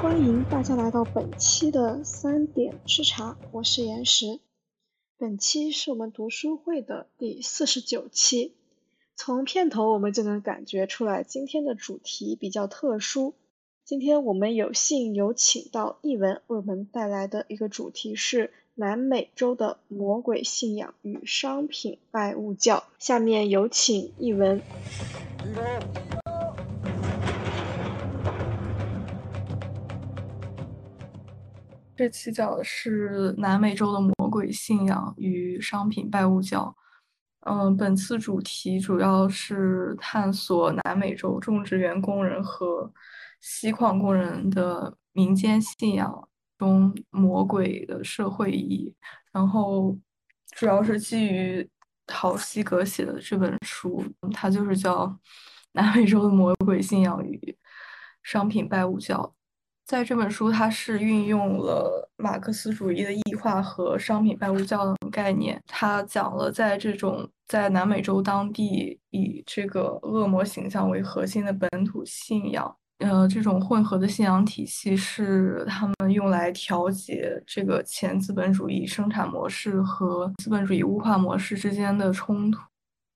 [0.00, 4.40] 欢迎大家来到本期的三点吃茶，我是岩石。
[5.16, 8.54] 本期是我们读书会的第四十九期。
[9.16, 13.34] 从片头我们就能感觉出来，今天的主题比较特殊。
[13.84, 22.84] 今天我们有幸有请到译文为我们带来的一个主题是南美洲的魔鬼信仰与商品拜物教。
[22.98, 24.62] 下面有请译文。
[31.98, 36.72] 这期讲的是南美洲的魔鬼信仰与商品拜物教。
[37.40, 42.88] 嗯，本次主题主要是探索南美洲种植园工人和
[43.40, 48.94] 锡矿工人的民间信仰中魔鬼的社会意义。
[49.32, 49.98] 然后，
[50.52, 51.68] 主要是基于
[52.06, 55.04] 陶西格写的这本书，它就是叫
[55.72, 57.58] 《南美洲的魔鬼信仰与
[58.22, 59.16] 商品拜物教》。
[59.88, 65.58] 在这本书，它是运用了马克思主义的异化和商品拜物教的概念。
[65.66, 82.60] 它讲了在这种在南美洲当地以这个恶魔形象为核心的本土信仰，呃，这种混合的信仰体系是他们用来调节这个前资本主义生产模式和资本主义物化模式之间的冲突，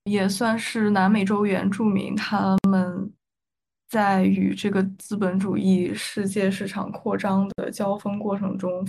[0.04, 3.12] 也算是南美洲原住民他们。
[3.92, 8.88] 在与这个资本主义世界市场扩张的交锋过程中，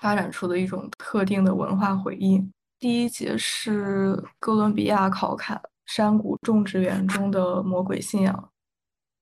[0.00, 2.50] 发展出的一种特定的文化回应。
[2.78, 8.50] 第一节是哥伦比亚考卡山谷种植园中的魔鬼信仰。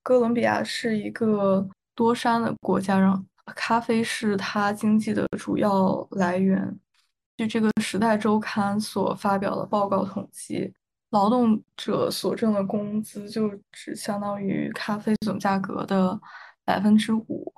[0.04, 6.78] 哥伦比亚是一个多山的国家，让咖啡是它经济的主要来源。
[7.36, 10.72] 据这个《时代周刊》所发表的报告统计。
[11.10, 16.18] 劳动者所挣的工资就只相当于咖啡总价格的
[16.64, 17.52] 百分之五。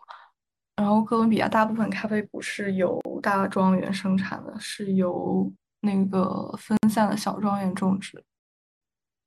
[0.77, 8.23] 然后，哥伦比亚大部分咖啡不是由大庄园生产的，是由那个分散的小庄园种植。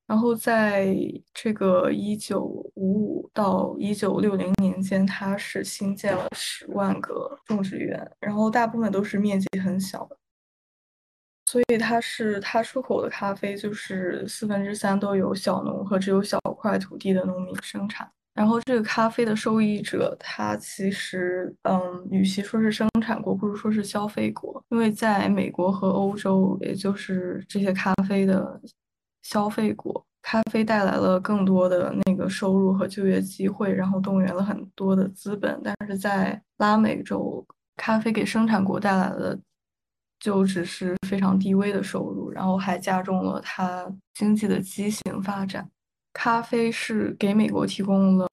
[0.08, 0.96] 然后，在
[1.34, 10.18] 这个一九五五到一九六零年间，它是新建了十万个种植园，然后大部分都是面积很小的。
[11.52, 18.10] 所以它是它出口的咖啡，就是四分之三都由小农和只有小块土地的农民生产。
[18.34, 28.62] 然后这个咖啡的受益者，他其实，嗯，与其说是生产国，不如说是消费国，因为在美国和欧洲，也就是这些咖啡的
[29.22, 35.60] 消费国，咖啡带来了更多的那个收入和就业机会，然后动员了很多的资本。
[35.62, 37.46] 但是在拉美洲，
[37.76, 39.38] 咖啡给生产国带来了。
[40.22, 45.68] 就只是非常低微的收入，然后还加重了它经济的畸形发展。
[46.14, 48.28] 咖啡是给美国提供了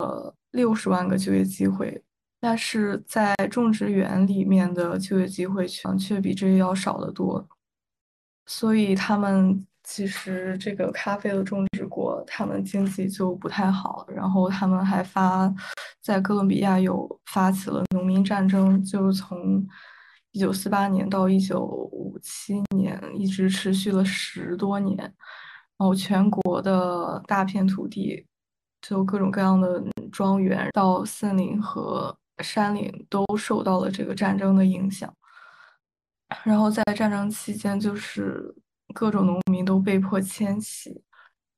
[0.51, 2.03] 六十万个就业机会，
[2.41, 7.49] 但是在种植园里面的就业机会却却比这个要少得多。
[8.45, 14.07] 所以他们其实这个咖啡的种植国，他们经济就不太好。
[14.15, 15.51] 然后他们还发
[16.03, 19.67] 在哥伦比亚有发起了农民战争，就是从。
[20.39, 24.97] 一九四八年到一九五七年，一直持续了十多年。
[24.97, 25.13] 然
[25.79, 28.25] 后全国的大片土地，
[28.81, 29.83] 就各种各样的
[30.13, 35.13] 庄园到森林和山岭，都受到了这个战争的影响。
[36.45, 38.55] 然后在战争期间，就是
[38.95, 41.03] 各种农民都被迫迁徙，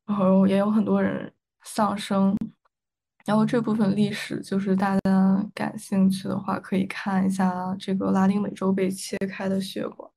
[0.07, 1.31] 然后也有很多人
[1.65, 2.35] 丧生。
[3.26, 10.10] 然后这部分历史就是大家感兴趣的话，可以看一下这个拉丁美洲被切开的血管。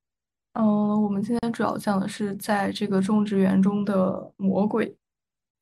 [0.53, 4.95] 嗯，我们今天主要讲的是在这个种植园中的魔鬼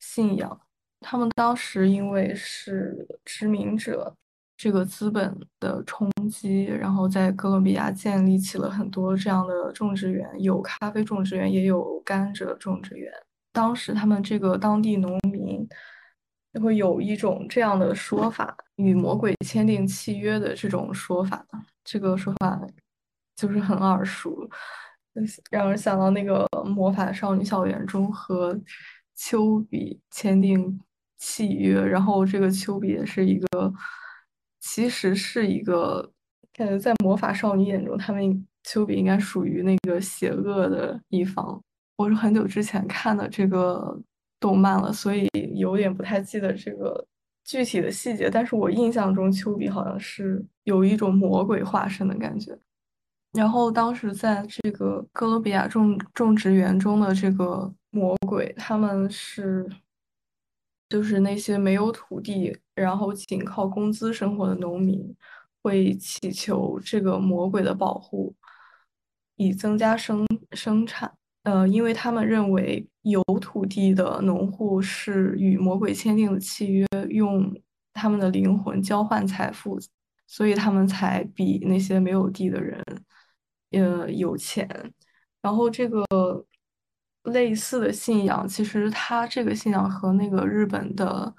[0.00, 0.60] 信仰。
[1.00, 4.14] 他们当时因为是殖民者
[4.56, 13.12] 这个资本的冲击，然后在哥伦比亚建立起了很多这样的种植园，有咖啡种植园，也有甘蔗种植园。
[13.52, 15.18] 当时他们这个当地农。
[16.52, 21.42] 就会有一种这样的说法，与魔鬼签订契约的这种说法，
[21.82, 22.60] 这个说法
[23.34, 24.46] 就是很耳熟，
[25.50, 28.58] 让人想到那个魔法少女校园中和
[29.16, 30.78] 丘比签订
[31.16, 33.72] 契约，然后这个丘比也是一个，
[34.60, 36.12] 其实是一个，
[36.52, 41.58] 感觉在魔法少女眼中，他们丘比应该属于那个邪恶的一方。
[41.96, 43.98] 我是很久之前看的这个。
[44.42, 47.06] 动漫了，所以有点不太记得这个
[47.44, 48.28] 具体的细节。
[48.28, 52.58] 但是我印象中，丘比好像是有一种魔鬼化身的感觉。
[53.32, 59.66] 然后当时在这个哥伦比亚种种植园中的这个魔鬼，他们是
[60.88, 65.16] 就是那些没有土地，然后仅靠工资生活的农民，
[65.62, 68.34] 会祈求这个魔鬼的保护，
[69.36, 71.10] 以增加生生产。
[71.44, 77.52] 呃，因为他们认为有土地的农户是与魔鬼签订的契约，用
[77.92, 79.76] 他们的灵魂交换财富，
[80.28, 82.80] 所以他们才比那些没有地的人，
[83.72, 84.68] 呃，有钱。
[85.40, 86.04] 然后这个
[87.24, 91.34] 类似的信仰，其实他这个信仰和那个日本的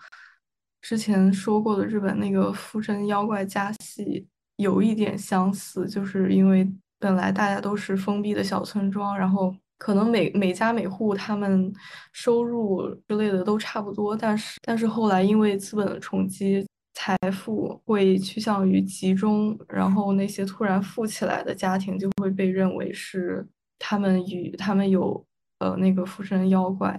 [0.81, 4.27] 之前说过的日本那个附身妖怪家系
[4.57, 9.55] 有一点相似，就是因为本来大家都是封闭的小村庄，然后。
[9.83, 11.69] 可能每每家每户他们
[12.13, 23.45] 收入之类的都差不多，但是但是后来因为资本的冲击，财富会趋向于集中，然后那些突然富起来的家庭就会被认为是
[23.77, 25.21] 他们与他们有
[25.59, 26.97] 呃那个附身妖怪，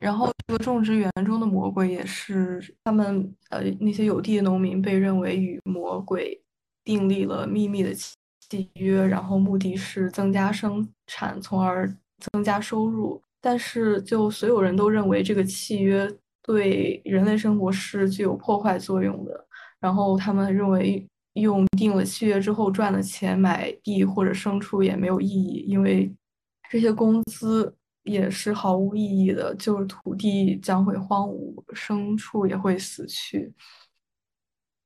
[0.00, 6.42] 然后这个种植园中的魔鬼也是他们呃那些有地的农民被认为与魔鬼
[6.82, 8.16] 订立了秘密的契。
[8.54, 11.92] 契约，然后目的是增加生产，从而
[12.32, 13.20] 增加收入。
[13.40, 16.08] 但是，就所有人都认为这个契约
[16.42, 19.46] 对人类生活是具有破坏作用的。
[19.80, 21.04] 然后，他们认为
[21.34, 26.10] 用定了契约之后赚的钱买地或者牲畜也没有意义，因为
[26.70, 27.74] 这些工资
[28.04, 33.52] 也是毫无意义的，就是土地将会荒芜，牲畜也会死去。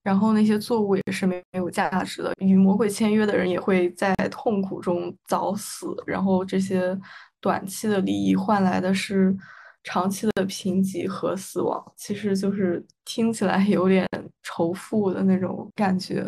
[0.09, 5.95] 然后那些作物也是没没有价值的，与魔鬼签约的人也会在痛苦中早死。
[6.07, 6.99] 然后这些
[7.43, 9.37] 短期的利益换来的是
[9.85, 14.09] 长期的贫瘠和死亡，其实就是听起来有点
[14.43, 16.27] 仇富的那种感觉。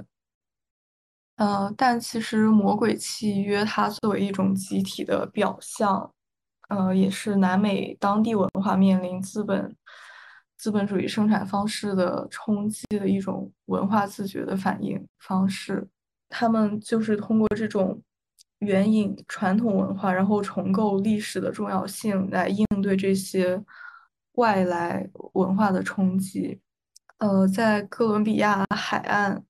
[1.36, 6.12] 呃，但其实魔鬼契约它作为一种集体的表象，
[6.68, 9.74] 呃，也是南美当地文化面临资本。
[10.60, 15.88] 资本主义生产方式的冲击的一种文化自觉的反应方式，
[16.28, 17.98] 他们就是通过这种
[18.58, 23.58] 援引传统文化，然后重构历史的重要性来应对这些
[24.32, 26.60] 外来文化的冲击。
[27.16, 29.42] 呃，在哥伦比亚海岸，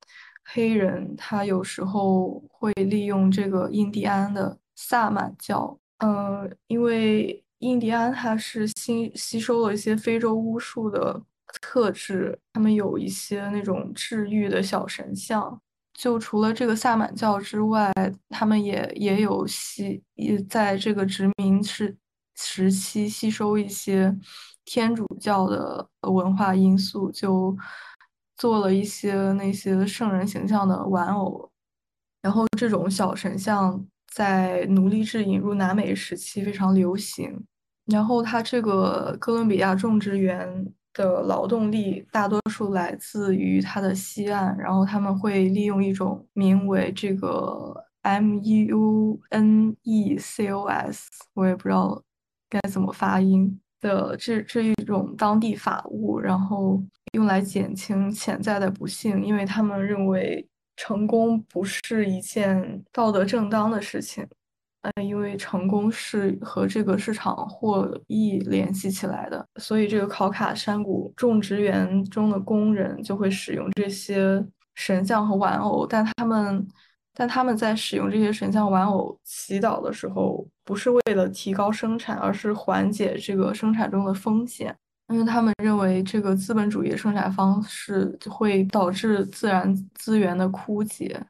[0.45, 7.43] 黑人他有时候会利用这个印第安的萨满教，呃，因为。
[7.61, 11.23] 印第安他是吸吸收了一些非洲巫术的
[11.63, 15.59] 特质，他们有一些那种治愈的小神像。
[15.93, 17.93] 就除了这个萨满教之外，
[18.31, 21.95] 他们也也有吸，也在这个殖民时
[22.37, 24.17] 时期吸收一些
[24.65, 27.55] 天主教的文化因素，就
[28.39, 31.51] 做了一些那些圣人形象的玩偶。
[32.23, 37.45] 然后这种小神像在奴隶制引入南美时期非常流行。
[37.87, 49.75] 然后，它这个哥伦比亚种植园的劳动力大多数来自于它的西岸，然后他们会利用一种名为这个 Munecos，
[51.35, 52.01] 我也不知道
[52.49, 56.81] 该怎么发音的这这一种当地法物，然后
[57.15, 60.49] 用来减轻潜在的不幸，因为他们认为
[60.81, 64.27] 成功不是一件道德正当的事情。
[64.81, 74.43] 呃，因为成功是和这个市场获益联系起来的，所以这个考卡山谷种植园中的工人就会使用这些
[74.75, 76.67] 神像和玩偶，但他们，
[77.13, 84.75] 但他们在使用这些神像玩偶祈祷的时候，不是为了提高生产，而是缓解这个生产中的风险，
[85.11, 91.21] 因为他们认为这个资本主义生产方式会导致自然资源的枯竭。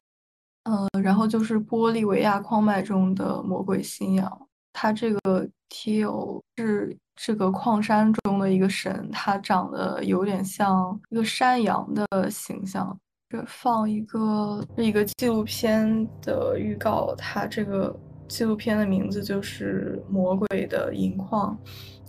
[0.63, 12.95] 呃，然后就是玻利维亚矿脉中的魔鬼信仰，它这个 Tio 是这个矿山中的一个神，它长得有点像一个山羊的形象。
[13.29, 17.97] 这放一个一个纪录片的预告，它这个
[18.27, 21.57] 纪录片的名字就是《魔鬼的银矿》，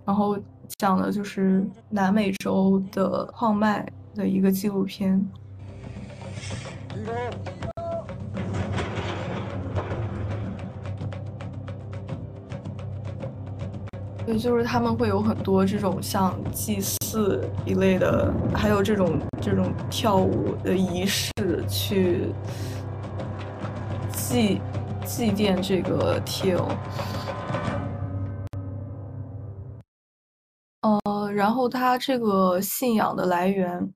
[0.04, 0.36] 然后
[0.78, 5.24] 讲的就是南美洲的矿脉的一个纪录片。
[14.24, 21.32] 对，就是他们会有很多这种像祭祀一类的，还有这种这种跳舞的仪式，
[21.68, 22.28] 去
[24.12, 24.60] 祭
[25.04, 26.62] 祭奠这个 Til。
[31.42, 33.92] 然后他这个信仰的来源，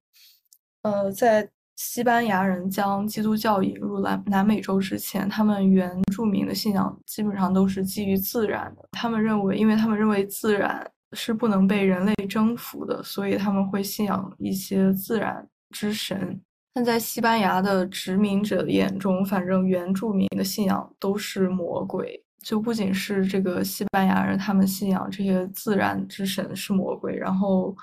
[0.83, 1.49] 呃，在。
[1.79, 8.89] 西班牙人将基督教引入南南美洲之前，他们原住民的信仰基本上都是基于自然的。
[8.93, 16.41] 他们认为，因为他们认为自然是不能被人类征服的，所以他们会信仰一些自然之神。
[16.73, 22.25] 但在西班牙的殖民者眼中，反正原住民的信仰都是魔鬼。
[22.47, 27.77] 就不仅是这个西班牙人，他们信仰这些自然之神是魔鬼，然后，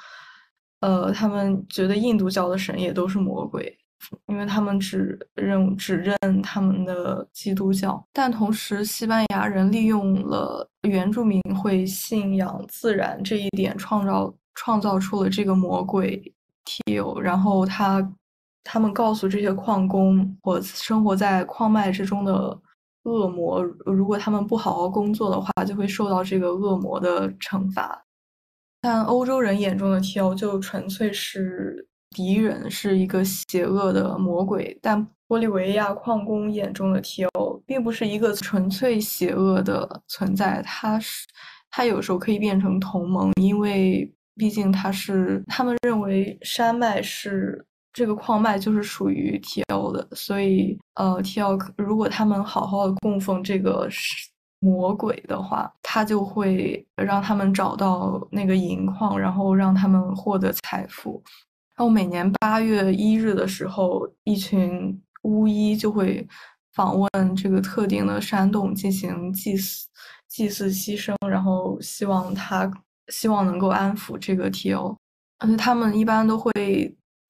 [0.79, 3.77] 呃，他们觉得印度教的神也都是魔鬼。
[4.27, 16.21] 因为他们只认只认他们的基督教，但同时西班牙人利用了原住民会信仰自然这一点，创造创造出了这个魔鬼
[16.65, 17.17] Tio。
[17.17, 18.13] 然后他
[18.61, 22.59] 他们告诉这些矿工或生活在矿脉之中的
[23.03, 28.05] 恶魔，如果他们不好好工作的话，就会受到这个恶魔的惩罚。
[28.81, 31.87] 但欧洲人眼中的 T O 就纯粹是。
[32.15, 37.59] 敌人是一个邪恶的魔鬼，但玻利维亚矿工眼中的 T.O.
[37.65, 41.25] 并不是一个纯粹邪恶的存在，他是
[41.71, 49.93] 他有时候可以变成同盟，因为毕竟他是他们认为山脉是这个矿脉就是属于 T.O.
[49.93, 51.57] 的，所以呃 T.O.
[51.77, 53.87] 如果他们好好的供奉这个
[54.59, 61.21] 魔鬼的话，他就会让他们找到那个银矿，然后让他们获得财富。
[61.75, 66.27] 然后每年八月一日的时候，一群巫医就会
[66.73, 69.87] 访问这个特定的山洞进行祭祀、
[70.27, 72.71] 祭祀牺牲，然后希望他
[73.09, 74.97] 希望能够安抚这个 T.O。
[75.39, 76.51] 而且他们一般都会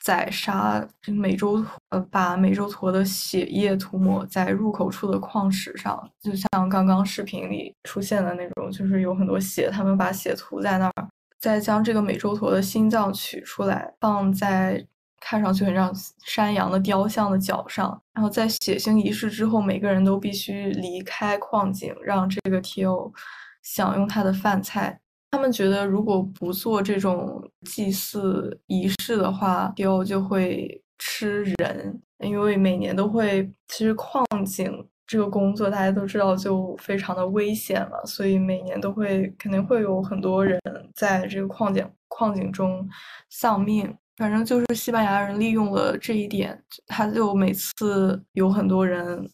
[0.04, 11.08] 宰杀美洲呃，把美洲驼的血液涂抹在入口处的矿石上，就像刚刚视频里出现的那种，就是有很多血，他们把血涂在那儿。
[11.40, 14.86] 再将这个美洲驼的心脏取出来，放在
[15.22, 15.90] 看上去很像
[16.26, 23.14] 山羊的雕像的脚上，然后在血腥仪式之后，每个人都必须离开矿井，让这个 T.O.
[23.62, 25.00] 享用他的饭菜。
[25.34, 30.06] 他们觉得，如果不做这种祭祀仪式的话，T.O.
[30.06, 33.52] 就会吃人，因为每年都会。
[33.68, 34.88] 其实矿井。
[35.08, 40.60] 这个工作大家都知道就非常的危险了，所以每年都会肯定会有很多人
[40.96, 42.88] 在这个矿井矿井中
[43.30, 43.92] 丧命。
[44.18, 49.28] 反正就是西班牙人利用了这一点，他就每次有很多人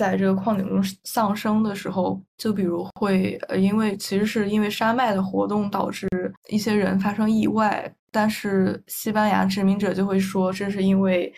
[0.00, 6.08] 在这个矿井中丧生的时候，就比如会呃，因为其实是因为山脉的活动导致
[6.48, 11.32] 一些人发生意外，但是西班牙殖民者就会说这是因为。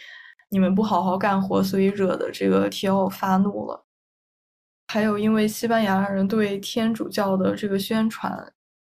[0.54, 3.08] 你们不好好干活，所以惹的这个 T.O.
[3.08, 3.86] 发怒了。
[4.92, 8.52] 还有，因为西班牙人对天主教的这个宣传，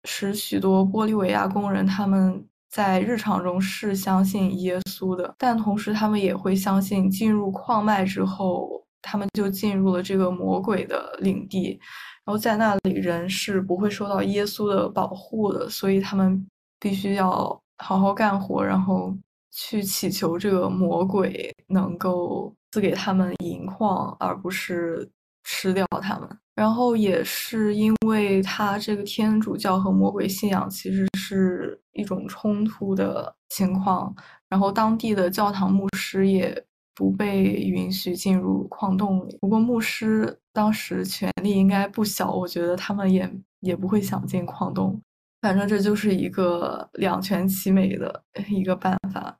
[0.03, 11.79] 使许多玻利维亚工人他们在日常中是相信耶稣的，但同时他们也会相信，进入矿脉之后，他们就进入了这个魔鬼的领地，
[12.25, 16.43] 然后在那里人是不会受到耶稣的保护的，所以他们
[16.79, 19.15] 必须要好好干活，然后。
[19.55, 25.07] 去祈求这个魔鬼能够赐给他们银矿，而不是
[25.43, 26.27] 吃掉他们。
[26.55, 34.11] 然后也是因为他这个天主教和魔鬼信仰其实是一种冲突的情况，
[34.49, 39.37] 然后当地的教堂牧师也不被允许进入矿洞里。
[39.41, 44.99] 不过牧师当时权力应该不小，我觉得他们也也不会想进矿洞。
[45.41, 49.37] 反正这就是一个两全其美的 一个办法。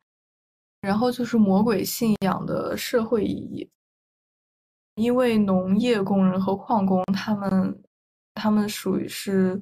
[0.81, 3.69] 然后就是魔鬼信仰的社会意义，
[4.95, 7.81] 因为农业工人和矿工他们，
[8.33, 9.57] 他们属于是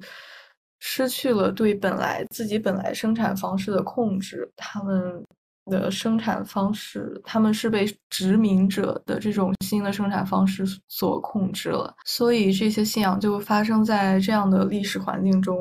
[0.80, 5.24] 失去了对本来自己本来生产方式的控制，他们
[5.66, 15.56] 的生产方式，他们是被殖民者的这种新的生产方式所控制了，所以这些信仰就发生在这样的历史环境中，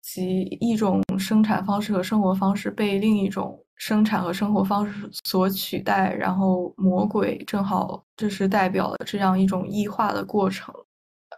[0.00, 3.60] 即一种生产方式和生活方式被另一种。
[3.76, 10.72] 生产和生活方式所取代，然后魔鬼正好这是代表了这样一种异化的过程。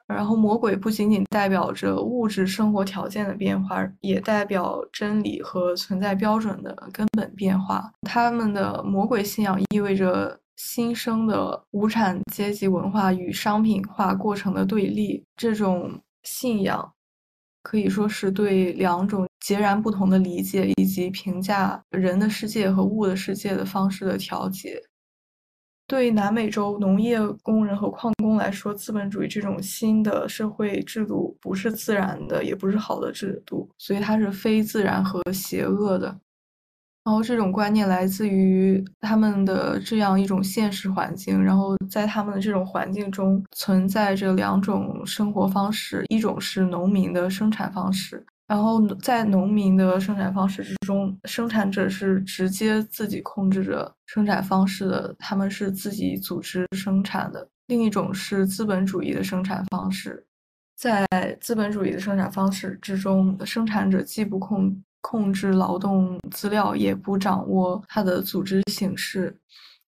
[0.06, 7.90] 然后魔鬼不仅仅代表着物质生活条件的变化，也代表真理和存在标准的根本变化。
[8.02, 15.24] 他们的魔鬼信仰意味着新生的无产阶级文化与商品化过程的对立。
[15.36, 16.92] 这种信仰
[17.62, 19.26] 可以说是对两种。
[19.38, 24.82] 截然不同的理解以及评价人的世界和物的世界的方式的调节，
[25.86, 36.18] 对南美洲农业工人和矿工来说，资本主义这种新的社会制度不是自然的，也不是好的制度，所以它是非自然和邪恶的。
[37.04, 48.26] 然后这种观念来自于他们的这样一种现实环境，然后在他们的这种环境中存在着两种生活方式，一种是农民的生产方式。
[48.46, 57.48] 然后在农民的生产方式之中，生产者是直接自己控制着生产方式的，他们是自己组织生产的。
[57.66, 60.24] 另一种是资本主义的生产方式，
[60.76, 61.04] 在
[61.40, 69.36] 资本主义的生产方式之中，生产者既不控控制劳动资料，也不掌握它的组织形式。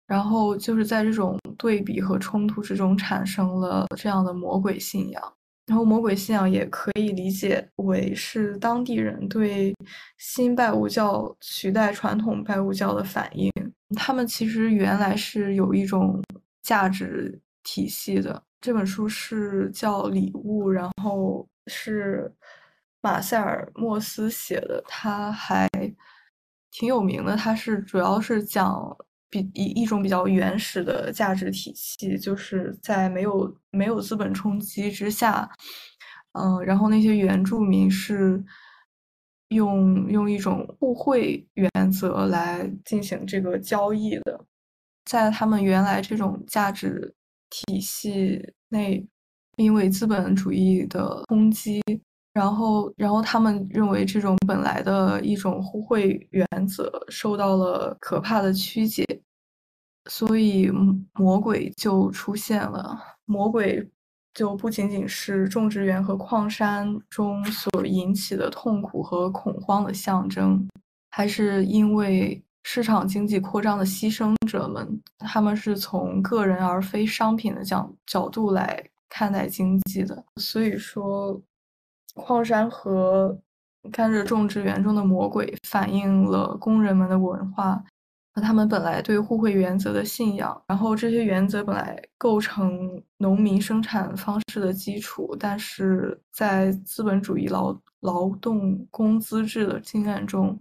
[0.09, 5.23] 然后就是在这种对比和冲突之中，产生了这样的魔鬼信仰。
[5.71, 9.73] 然后魔鬼信仰也可以理解为是当地人对
[10.19, 13.49] 新拜物教取代传统拜物教的反应。
[13.97, 16.21] 他们其实原来是有一种
[16.61, 18.43] 价值体系的。
[18.61, 22.29] 这本书是叫《礼物》，然后是
[23.01, 25.69] 马塞尔·莫斯写的，他还
[26.73, 27.37] 挺有名的。
[27.37, 28.97] 他是主要是讲。
[29.31, 35.49] 比一一种比较原始的价值体系，就是在没有没有资本冲击之下，
[36.33, 38.45] 嗯，然后那些原住民是
[39.51, 44.45] 用用一种互惠原则来进行这个交易的，
[45.05, 47.15] 在他们原来这种价值
[47.49, 49.07] 体系内，
[49.57, 51.81] 因为资本主义的冲击。
[52.33, 59.05] 然后，然后他们认为这种本来的一种互惠原则受到了可怕的曲解，
[60.09, 60.71] 所以
[61.15, 62.97] 魔鬼就出现了。
[63.25, 63.85] 魔鬼
[64.33, 70.69] 就不仅仅是种植园和矿山中所引起的痛苦和恐慌的象征，
[71.11, 80.25] 还是因为市场经济扩张的牺牲者们，他们是从个人而非商品的角角度来看待经济的。
[80.37, 81.43] 所以说。
[82.15, 83.39] 矿山和
[83.93, 87.83] 甘蔗种植园中的魔鬼反映了工人们的文化
[88.35, 90.63] 和他们本来对互惠原则的信仰。
[90.69, 100.59] 然后这些原则本来构成农民生产方式的基础，但是在资本主义劳劳动工资制的经验中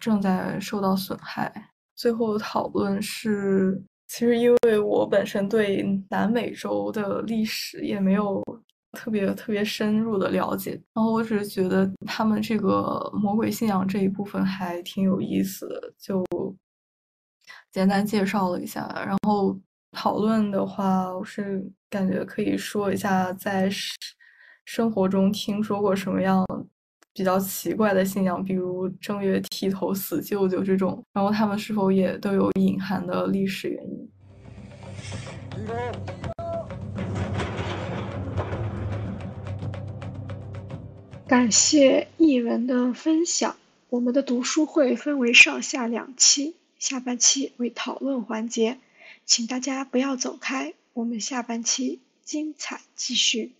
[0.00, 1.70] 正在受到损害。
[1.94, 8.42] 最后讨论是，其实因为我本身对南美洲的历史也没有。
[8.96, 16.24] 特别特别深入的了解，然后我只是觉得他们这个魔鬼信仰这一部分还挺有意思的，就
[17.70, 18.86] 简单介绍了一下。
[19.06, 19.54] 然后
[19.92, 23.70] 讨论的话，我是感觉可以说一下在
[24.64, 26.44] 生活中听说过什么样
[27.12, 34.10] 比较奇怪的信仰，比如正月剃头死舅舅这种，然后他们是否也都有隐含的历史原因。
[41.36, 43.58] 感谢译文的分享。
[43.90, 48.78] 我们的读书会分为上下两期，下半期为讨论环节，
[49.26, 53.52] 请大家不要走开，我们下半期精彩继续。